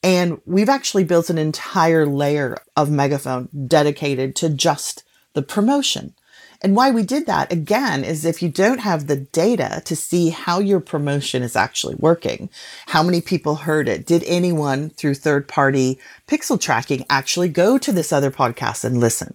[0.03, 6.15] And we've actually built an entire layer of Megaphone dedicated to just the promotion.
[6.62, 10.31] And why we did that again is if you don't have the data to see
[10.31, 12.48] how your promotion is actually working,
[12.87, 15.98] how many people heard it, did anyone through third party
[16.29, 19.35] pixel tracking actually go to this other podcast and listen?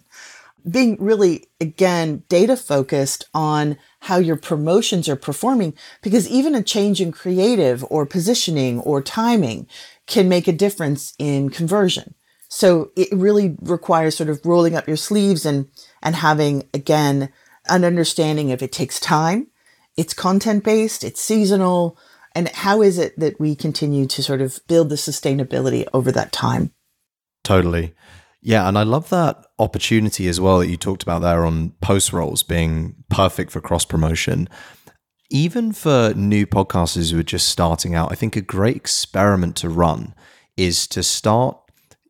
[0.70, 7.02] Being really, again, data focused on how your promotions are performing, because even a change
[7.02, 9.68] in creative or positioning or timing
[10.06, 12.14] can make a difference in conversion.
[12.48, 15.68] So it really requires sort of rolling up your sleeves and,
[16.02, 17.30] and having, again,
[17.68, 19.48] an understanding of it takes time.
[19.96, 21.98] It's content based, it's seasonal.
[22.36, 26.32] And how is it that we continue to sort of build the sustainability over that
[26.32, 26.72] time?
[27.44, 27.96] Totally.
[28.42, 28.68] Yeah.
[28.68, 32.44] And I love that opportunity as well that you talked about there on post rolls
[32.44, 34.48] being perfect for cross promotion.
[35.30, 39.70] Even for new podcasters who are just starting out, I think a great experiment to
[39.70, 40.14] run
[40.56, 41.58] is to start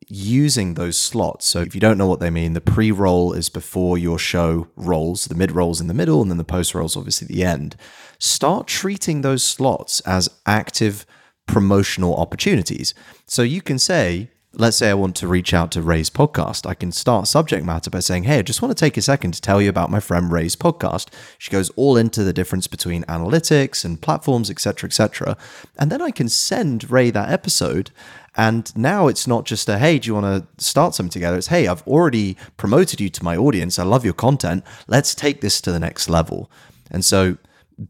[0.08, 1.46] using those slots.
[1.46, 5.26] So if you don't know what they mean, the pre-roll is before your show rolls,
[5.26, 7.76] the mid-rolls in the middle, and then the post-rolls obviously at the end.
[8.18, 11.04] Start treating those slots as active
[11.46, 12.94] promotional opportunities.
[13.26, 16.66] So you can say, let's say I want to reach out to Rae's podcast.
[16.66, 19.32] I can start subject matter by saying, Hey, I just want to take a second
[19.32, 21.08] to tell you about my friend Rae's podcast.
[21.38, 25.36] She goes all into the difference between analytics and platforms, etc., etc.
[25.78, 27.90] And then I can send Rae that episode
[28.38, 31.36] and now it's not just a, hey, do you want to start something together?
[31.36, 33.80] It's, hey, I've already promoted you to my audience.
[33.80, 34.64] I love your content.
[34.86, 36.48] Let's take this to the next level.
[36.88, 37.36] And so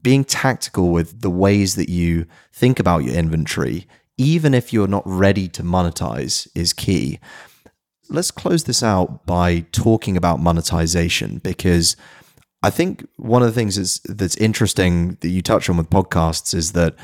[0.02, 3.86] being tactical with the ways that you think about your inventory,
[4.18, 7.18] even if you're not ready to monetize, is key.
[8.10, 11.96] Let's close this out by talking about monetization because
[12.62, 16.54] I think one of the things that's, that's interesting that you touch on with podcasts
[16.54, 16.96] is that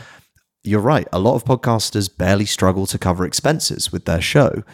[0.64, 1.06] you're right.
[1.12, 4.64] A lot of podcasters barely struggle to cover expenses with their show.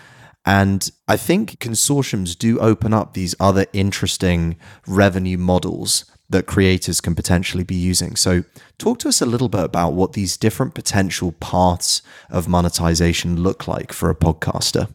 [0.46, 7.14] And I think consortiums do open up these other interesting revenue models that creators can
[7.14, 8.16] potentially be using.
[8.16, 8.44] So,
[8.78, 13.68] talk to us a little bit about what these different potential paths of monetization look
[13.68, 14.88] like for a podcaster.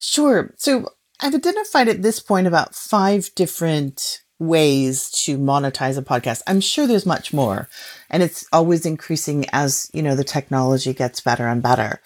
[0.00, 0.52] Sure.
[0.58, 0.88] So,
[1.20, 6.42] I've identified at this point about five different ways to monetize a podcast.
[6.46, 7.68] I'm sure there's much more
[8.10, 12.00] and it's always increasing as, you know, the technology gets better and better.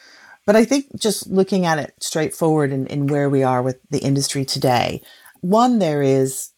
[0.47, 3.99] But I think just looking at it straightforward and in, where we are with the
[3.99, 5.03] industry today,
[5.41, 6.51] one, there is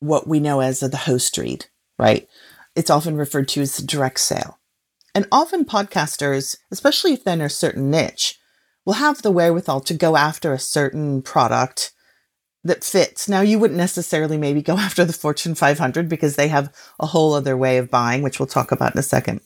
[0.00, 1.66] what we know as the host read,
[1.98, 2.28] right?
[2.74, 4.58] It's often referred to as the direct sale.
[5.14, 8.38] And often podcasters, especially if they're in a certain niche,
[8.84, 11.92] will have the wherewithal to go after a certain product
[12.62, 13.28] that fits.
[13.28, 17.34] Now, you wouldn't necessarily maybe go after the Fortune 500 because they have a whole
[17.34, 19.40] other way of buying, which we'll talk about in a second.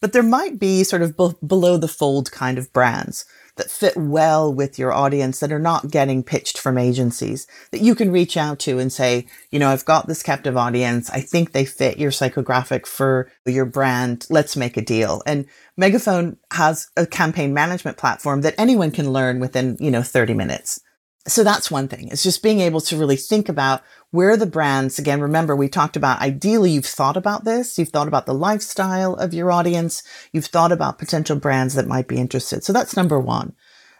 [0.00, 3.24] But there might be sort of be- below the fold kind of brands
[3.58, 7.94] that fit well with your audience that are not getting pitched from agencies that you
[7.94, 11.10] can reach out to and say, you know, I've got this captive audience.
[11.10, 14.26] I think they fit your psychographic for your brand.
[14.30, 15.22] Let's make a deal.
[15.26, 20.34] And Megaphone has a campaign management platform that anyone can learn within, you know, 30
[20.34, 20.80] minutes
[21.28, 22.08] so that's one thing.
[22.08, 25.96] It's just being able to really think about where the brands, again, remember we talked
[25.96, 27.78] about ideally you've thought about this.
[27.78, 30.02] You've thought about the lifestyle of your audience.
[30.32, 32.64] You've thought about potential brands that might be interested.
[32.64, 33.54] So that's number one.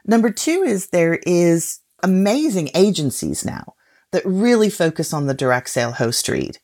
[0.06, 3.74] Number two is there is amazing agencies now
[4.12, 6.58] that really focus on the direct sale host read.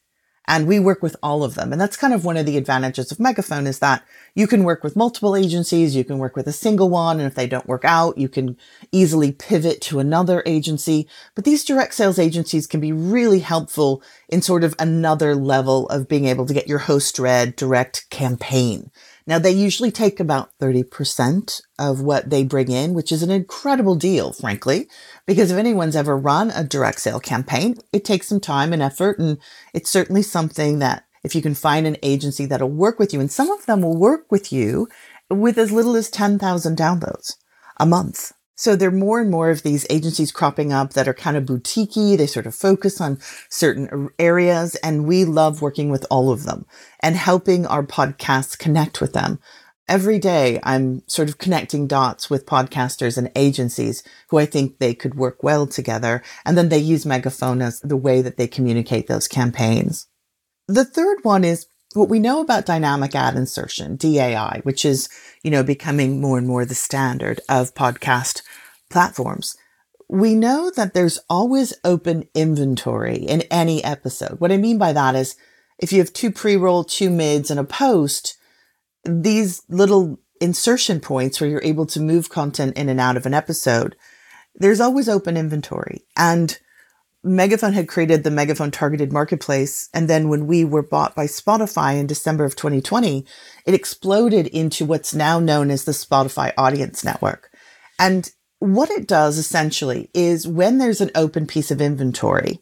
[0.47, 1.73] And we work with all of them.
[1.73, 4.05] And that's kind of one of the advantages of Megaphone is that
[4.35, 5.97] you can work with multiple agencies.
[5.97, 7.19] You can work with a single one.
[7.19, 8.59] And if they don't work out, you can
[8.93, 11.09] easily pivot to another agency.
[11.35, 16.09] But these direct sales agencies can be really helpful in sort of another level of
[16.09, 18.91] being able to get your host read direct campaign.
[19.27, 23.95] Now they usually take about 30% of what they bring in, which is an incredible
[23.95, 24.87] deal, frankly,
[25.27, 29.19] because if anyone's ever run a direct sale campaign, it takes some time and effort.
[29.19, 29.39] And
[29.73, 33.33] it's certainly something that if you can find an agency that'll work with you, and
[33.33, 34.89] some of them will work with you
[35.31, 37.37] with as little as 10,000 downloads
[37.81, 38.33] a month.
[38.57, 41.45] So there are more and more of these agencies cropping up that are kind of
[41.45, 42.17] boutiquey.
[42.17, 46.65] They sort of focus on certain areas and we love working with all of them
[47.01, 49.41] and helping our podcasts connect with them.
[49.89, 54.95] Every day I'm sort of connecting dots with podcasters and agencies who I think they
[54.95, 56.23] could work well together.
[56.45, 60.07] And then they use Megaphone as the way that they communicate those campaigns.
[60.69, 65.09] The third one is what we know about dynamic ad insertion, DAI, which is,
[65.43, 68.43] you know, becoming more and more the standard of podcast
[68.91, 69.57] platforms.
[70.09, 74.41] We know that there's always open inventory in any episode.
[74.41, 75.37] What I mean by that is
[75.79, 78.37] if you have two pre-roll, two mids and a post,
[79.05, 83.35] these little insertion points where you're able to move content in and out of an
[83.35, 83.97] episode,
[84.55, 86.05] there's always open inventory.
[86.17, 86.59] And
[87.25, 89.89] Megaphone had created the Megaphone targeted marketplace.
[89.95, 93.25] And then when we were bought by Spotify in December of 2020,
[93.67, 97.51] it exploded into what's now known as the Spotify Audience Network.
[97.99, 102.61] And what it does essentially is when there's an open piece of inventory,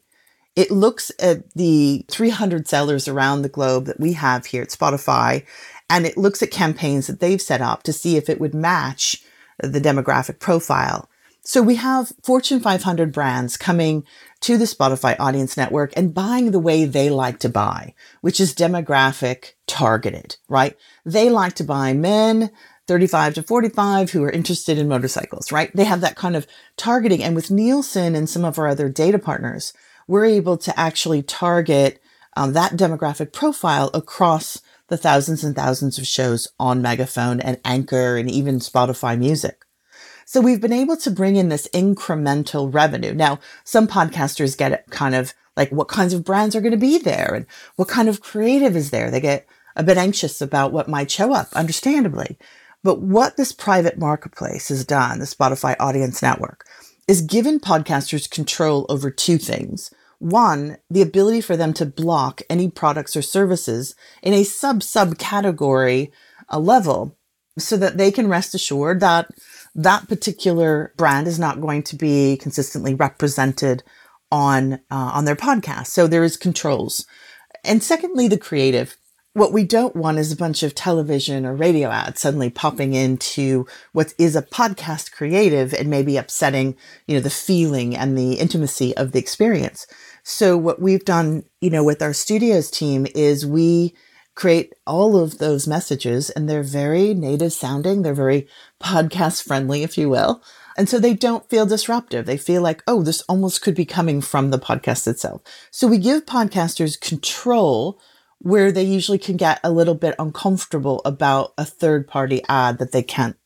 [0.54, 5.44] it looks at the 300 sellers around the globe that we have here at Spotify,
[5.88, 9.22] and it looks at campaigns that they've set up to see if it would match
[9.58, 11.08] the demographic profile.
[11.44, 14.04] So we have Fortune 500 brands coming
[14.42, 18.54] to the Spotify audience network and buying the way they like to buy, which is
[18.54, 20.76] demographic targeted, right?
[21.04, 22.52] They like to buy men
[22.86, 25.74] 35 to 45 who are interested in motorcycles, right?
[25.74, 27.24] They have that kind of targeting.
[27.24, 29.72] And with Nielsen and some of our other data partners,
[30.06, 32.00] we're able to actually target
[32.36, 38.16] um, that demographic profile across the thousands and thousands of shows on Megaphone and Anchor
[38.16, 39.64] and even Spotify Music.
[40.24, 43.14] So we've been able to bring in this incremental revenue.
[43.14, 46.98] Now, some podcasters get kind of like what kinds of brands are going to be
[46.98, 47.46] there and
[47.76, 49.10] what kind of creative is there.
[49.10, 49.46] They get
[49.76, 52.38] a bit anxious about what might show up, understandably.
[52.82, 56.66] But what this private marketplace has done, the Spotify Audience Network,
[57.06, 59.92] is given podcasters control over two things.
[60.18, 66.10] One, the ability for them to block any products or services in a sub subcategory
[66.48, 67.16] a uh, level
[67.58, 69.28] so that they can rest assured that
[69.74, 73.82] that particular brand is not going to be consistently represented
[74.30, 75.88] on uh, on their podcast.
[75.88, 77.06] So there is controls.
[77.64, 78.96] And secondly, the creative
[79.34, 83.66] what we don't want is a bunch of television or radio ads suddenly popping into
[83.92, 88.94] what is a podcast creative and maybe upsetting, you know, the feeling and the intimacy
[88.96, 89.86] of the experience.
[90.22, 93.94] So what we've done, you know, with our studios team is we
[94.34, 98.02] create all of those messages and they're very native sounding.
[98.02, 98.48] They're very
[98.80, 100.42] podcast friendly, if you will.
[100.76, 102.24] And so they don't feel disruptive.
[102.24, 105.42] They feel like, oh, this almost could be coming from the podcast itself.
[105.70, 108.00] So we give podcasters control
[108.38, 112.92] where they usually can get a little bit uncomfortable about a third party ad that
[112.92, 113.36] they can't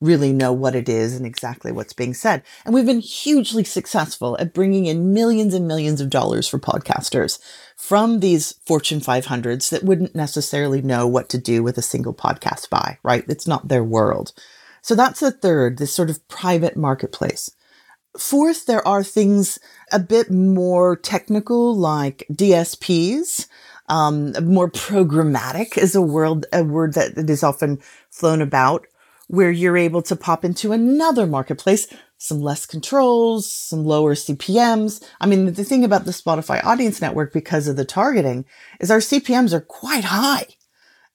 [0.00, 2.42] really know what it is and exactly what's being said.
[2.64, 7.38] And we've been hugely successful at bringing in millions and millions of dollars for podcasters
[7.76, 12.68] from these Fortune 500s that wouldn't necessarily know what to do with a single podcast
[12.68, 13.24] buy, right?
[13.28, 14.32] It's not their world.
[14.82, 17.50] So that's the third, this sort of private marketplace.
[18.18, 19.58] Fourth, there are things
[19.92, 23.46] a bit more technical like DSPs
[23.88, 27.78] um, more programmatic is a word, a word that is often
[28.10, 28.86] flown about
[29.28, 31.86] where you're able to pop into another marketplace,
[32.18, 35.04] some less controls, some lower CPMs.
[35.20, 38.44] I mean, the thing about the Spotify audience network because of the targeting
[38.80, 40.46] is our CPMs are quite high.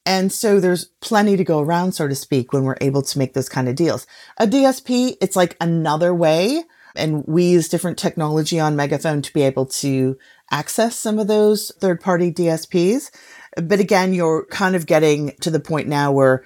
[0.06, 3.34] And so there's plenty to go around, so to speak, when we're able to make
[3.34, 4.08] those kind of deals.
[4.38, 6.64] A DSP, it's like another way.
[6.96, 10.18] And we use different technology on Megaphone to be able to
[10.50, 13.12] access some of those third party DSPs.
[13.62, 16.44] But again, you're kind of getting to the point now where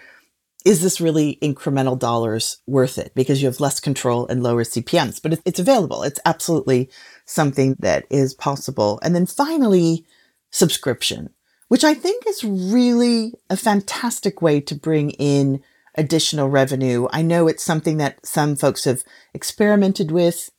[0.66, 3.14] is this really incremental dollars worth it?
[3.16, 6.02] Because you have less control and lower CPMs, but it's available.
[6.02, 6.90] It's absolutely
[7.26, 9.00] something that is possible.
[9.04, 10.06] And then finally,
[10.52, 11.30] subscription,
[11.68, 15.62] which I think is really a fantastic way to bring in
[15.96, 17.08] additional revenue.
[17.12, 19.04] I know it's something that some folks have
[19.36, 20.50] experimented with.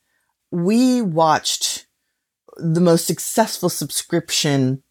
[0.52, 1.86] We watched
[2.57, 4.82] the most successful subscription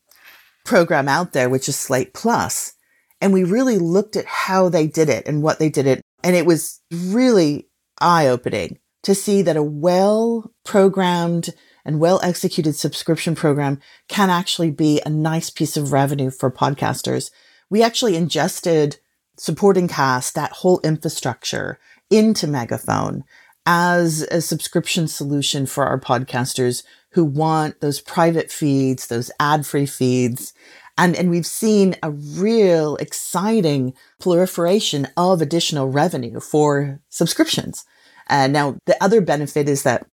[0.65, 2.74] program out there, which is Slate Plus.
[3.21, 6.01] And we really looked at how they did it and what they did it.
[6.23, 11.49] And it was really eye opening to see that a well programmed
[11.85, 17.29] and well executed subscription program can actually be a nice piece of revenue for podcasters.
[17.69, 18.97] We actually ingested
[19.37, 23.23] supporting cast, that whole infrastructure into Megaphone
[23.65, 29.85] as a subscription solution for our podcasters who want those private feeds, those ad free
[29.85, 30.53] feeds.
[30.97, 37.85] And, and we've seen a real exciting proliferation of additional revenue for subscriptions.
[38.27, 40.07] And now the other benefit is that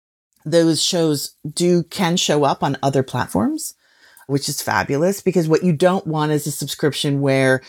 [0.46, 3.74] those shows do can show up on other platforms,
[4.28, 7.62] which is fabulous because what you don't want is a subscription where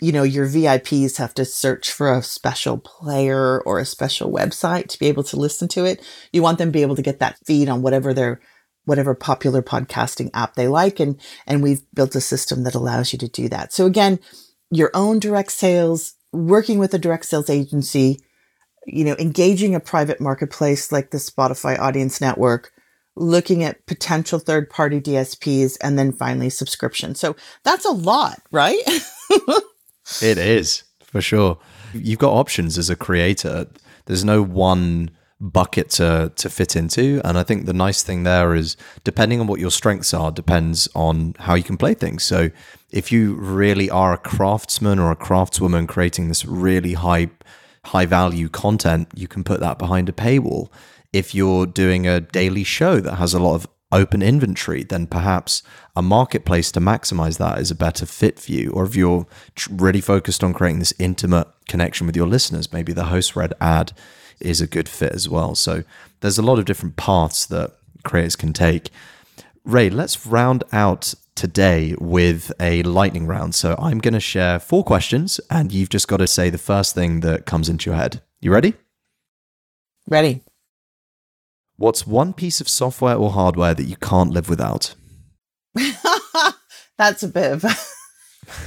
[0.00, 4.88] you know, your VIPs have to search for a special player or a special website
[4.88, 6.02] to be able to listen to it.
[6.32, 8.40] You want them to be able to get that feed on whatever their
[8.86, 10.98] whatever popular podcasting app they like.
[10.98, 13.72] And, and we've built a system that allows you to do that.
[13.72, 14.18] So again,
[14.70, 18.20] your own direct sales, working with a direct sales agency,
[18.86, 22.72] you know, engaging a private marketplace like the Spotify audience network,
[23.16, 27.14] looking at potential third party DSPs, and then finally subscription.
[27.14, 28.80] So that's a lot, right?
[30.22, 31.58] it is for sure.
[31.92, 33.66] You've got options as a creator.
[34.04, 35.10] There's no one
[35.40, 37.20] bucket to to fit into.
[37.24, 40.88] And I think the nice thing there is depending on what your strengths are, depends
[40.94, 42.22] on how you can play things.
[42.24, 42.50] So
[42.90, 47.30] if you really are a craftsman or a craftswoman creating this really high
[47.84, 50.68] high value content, you can put that behind a paywall.
[51.12, 55.62] If you're doing a daily show that has a lot of open inventory, then perhaps
[55.94, 58.70] a marketplace to maximize that is a better fit for you.
[58.70, 59.26] Or if you're
[59.70, 63.92] really focused on creating this intimate connection with your listeners, maybe the host read ad
[64.40, 65.54] is a good fit as well.
[65.54, 65.84] So
[66.20, 67.72] there's a lot of different paths that
[68.04, 68.90] creators can take.
[69.64, 73.54] Rae, let's round out today with a lightning round.
[73.54, 76.94] So I'm going to share four questions, and you've just got to say the first
[76.94, 78.22] thing that comes into your head.
[78.40, 78.74] You ready?
[80.08, 80.42] Ready.
[81.76, 84.94] What's one piece of software or hardware that you can't live without?
[86.96, 87.74] that's a bit of a,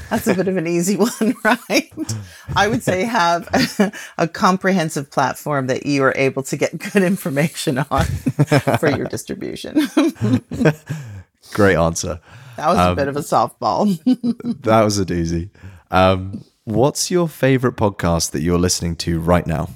[0.10, 1.92] that's a bit of an easy one, right?
[2.56, 7.04] I would say have a, a, comprehensive platform that you are able to get good
[7.04, 9.88] information on for your distribution.
[11.54, 12.20] Great answer.
[12.58, 13.88] That was um, a bit of a softball.
[14.64, 15.50] that was a doozy.
[15.92, 19.70] Um, what's your favorite podcast that you're listening to right now?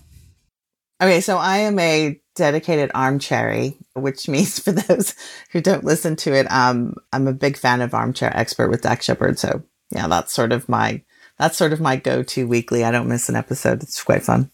[1.01, 5.16] Okay, so I am a dedicated armchair, which means for those
[5.51, 9.06] who don't listen to it, um, I'm a big fan of Armchair Expert with Dax
[9.06, 9.39] Shepard.
[9.39, 11.03] So yeah, that's sort of my
[11.37, 12.83] that's sort of my go-to weekly.
[12.83, 13.81] I don't miss an episode.
[13.81, 14.51] It's quite fun.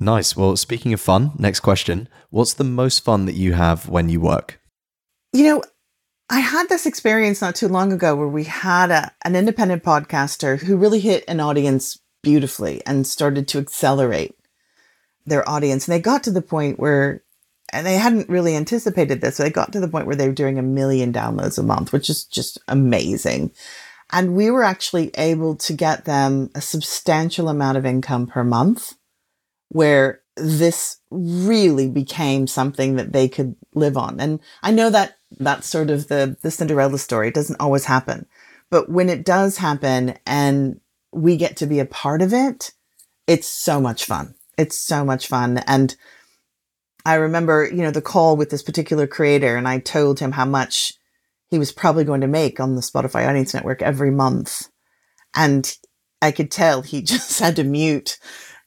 [0.00, 0.36] Nice.
[0.36, 2.08] Well, speaking of fun, next question.
[2.30, 4.60] What's the most fun that you have when you work?
[5.32, 5.62] You know,
[6.28, 10.58] I had this experience not too long ago where we had a, an independent podcaster
[10.58, 14.34] who really hit an audience beautifully and started to accelerate
[15.24, 15.86] their audience.
[15.86, 17.22] And they got to the point where,
[17.72, 20.34] and they hadn't really anticipated this, so they got to the point where they were
[20.34, 23.52] doing a million downloads a month, which is just amazing.
[24.10, 28.94] And we were actually able to get them a substantial amount of income per month
[29.70, 34.20] where this really became something that they could live on.
[34.20, 37.28] And I know that that's sort of the, the Cinderella story.
[37.28, 38.26] It doesn't always happen.
[38.70, 42.72] But when it does happen and we get to be a part of it,
[43.26, 44.34] it's so much fun.
[44.58, 45.58] It's so much fun.
[45.66, 45.96] And
[47.04, 50.44] I remember, you know, the call with this particular creator and I told him how
[50.44, 50.94] much
[51.50, 54.68] he was probably going to make on the Spotify Audience Network every month.
[55.34, 55.76] And
[56.20, 58.18] I could tell he just had to mute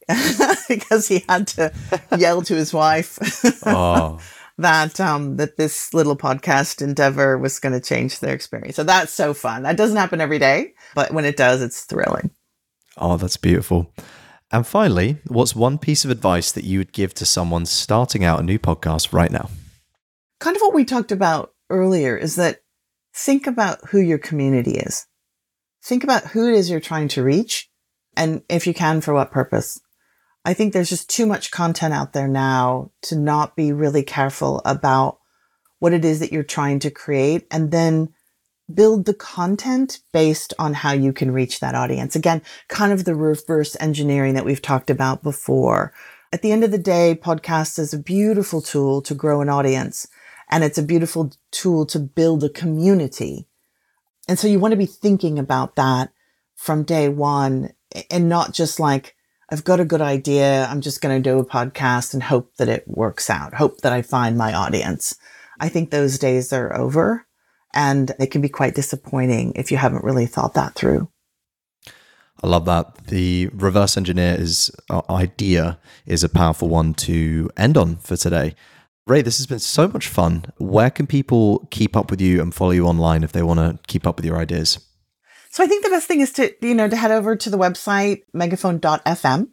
[0.68, 1.72] because he had to
[2.16, 3.18] yell to his wife
[3.66, 4.20] oh.
[4.58, 8.76] that um, that this little podcast endeavor was going to change their experience.
[8.76, 9.64] So that's so fun.
[9.64, 12.30] That doesn't happen every day, but when it does, it's thrilling.
[12.96, 13.92] Oh, that's beautiful.
[14.52, 18.40] And finally, what's one piece of advice that you would give to someone starting out
[18.40, 19.50] a new podcast right now?
[20.38, 22.60] Kind of what we talked about earlier is that
[23.14, 25.06] think about who your community is.
[25.84, 27.70] Think about who it is you're trying to reach
[28.16, 29.80] and if you can, for what purpose.
[30.44, 34.62] I think there's just too much content out there now to not be really careful
[34.64, 35.18] about
[35.80, 38.14] what it is that you're trying to create and then
[38.72, 42.16] build the content based on how you can reach that audience.
[42.16, 45.92] Again, kind of the reverse engineering that we've talked about before.
[46.32, 50.08] At the end of the day, podcast is a beautiful tool to grow an audience
[50.50, 53.46] and it's a beautiful tool to build a community.
[54.28, 56.12] And so you want to be thinking about that
[56.56, 57.72] from day one
[58.10, 59.14] and not just like,
[59.48, 60.66] I've got a good idea.
[60.66, 63.54] I'm just going to do a podcast and hope that it works out.
[63.54, 65.16] Hope that I find my audience.
[65.60, 67.26] I think those days are over.
[67.76, 71.08] And it can be quite disappointing if you haven't really thought that through.
[72.42, 73.06] I love that.
[73.06, 78.54] The reverse engineer is uh, idea is a powerful one to end on for today.
[79.06, 80.46] Rae, this has been so much fun.
[80.58, 83.78] Where can people keep up with you and follow you online if they want to
[83.86, 84.80] keep up with your ideas?
[85.50, 87.58] So I think the best thing is to, you know, to head over to the
[87.58, 89.48] website megaphone.fm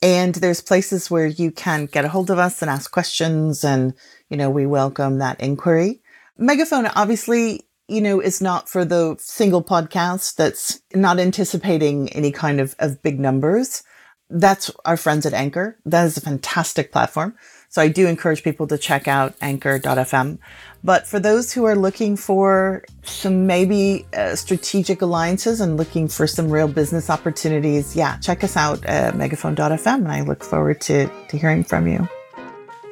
[0.00, 3.94] and there's places where you can get a hold of us and ask questions and,
[4.30, 6.00] you know, we welcome that inquiry.
[6.38, 12.60] Megaphone obviously, you know, is not for the single podcast that's not anticipating any kind
[12.60, 13.82] of, of big numbers.
[14.30, 15.78] That's our friends at Anchor.
[15.86, 17.34] That is a fantastic platform.
[17.70, 20.38] So I do encourage people to check out anchor.fm.
[20.84, 26.26] But for those who are looking for some maybe uh, strategic alliances and looking for
[26.26, 29.94] some real business opportunities, yeah, check us out at megaphone.fm.
[29.94, 32.06] And I look forward to, to hearing from you.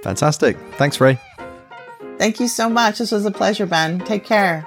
[0.03, 0.57] Fantastic.
[0.77, 1.19] Thanks, Rae.
[2.19, 2.99] Thank you so much.
[2.99, 4.01] This was a pleasure, Ben.
[4.01, 4.65] Take care.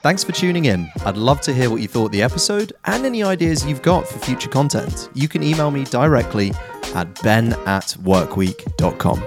[0.00, 0.90] Thanks for tuning in.
[1.06, 4.06] I'd love to hear what you thought of the episode and any ideas you've got
[4.06, 5.08] for future content.
[5.14, 6.52] You can email me directly
[6.94, 9.24] at ben at workweek.com.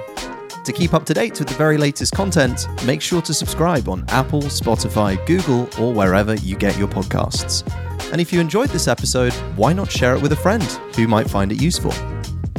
[0.64, 4.06] To keep up to date with the very latest content, make sure to subscribe on
[4.10, 7.66] Apple, Spotify, Google, or wherever you get your podcasts.
[8.12, 10.64] And if you enjoyed this episode, why not share it with a friend
[10.96, 11.94] who might find it useful?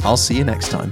[0.03, 0.91] I'll see you next time.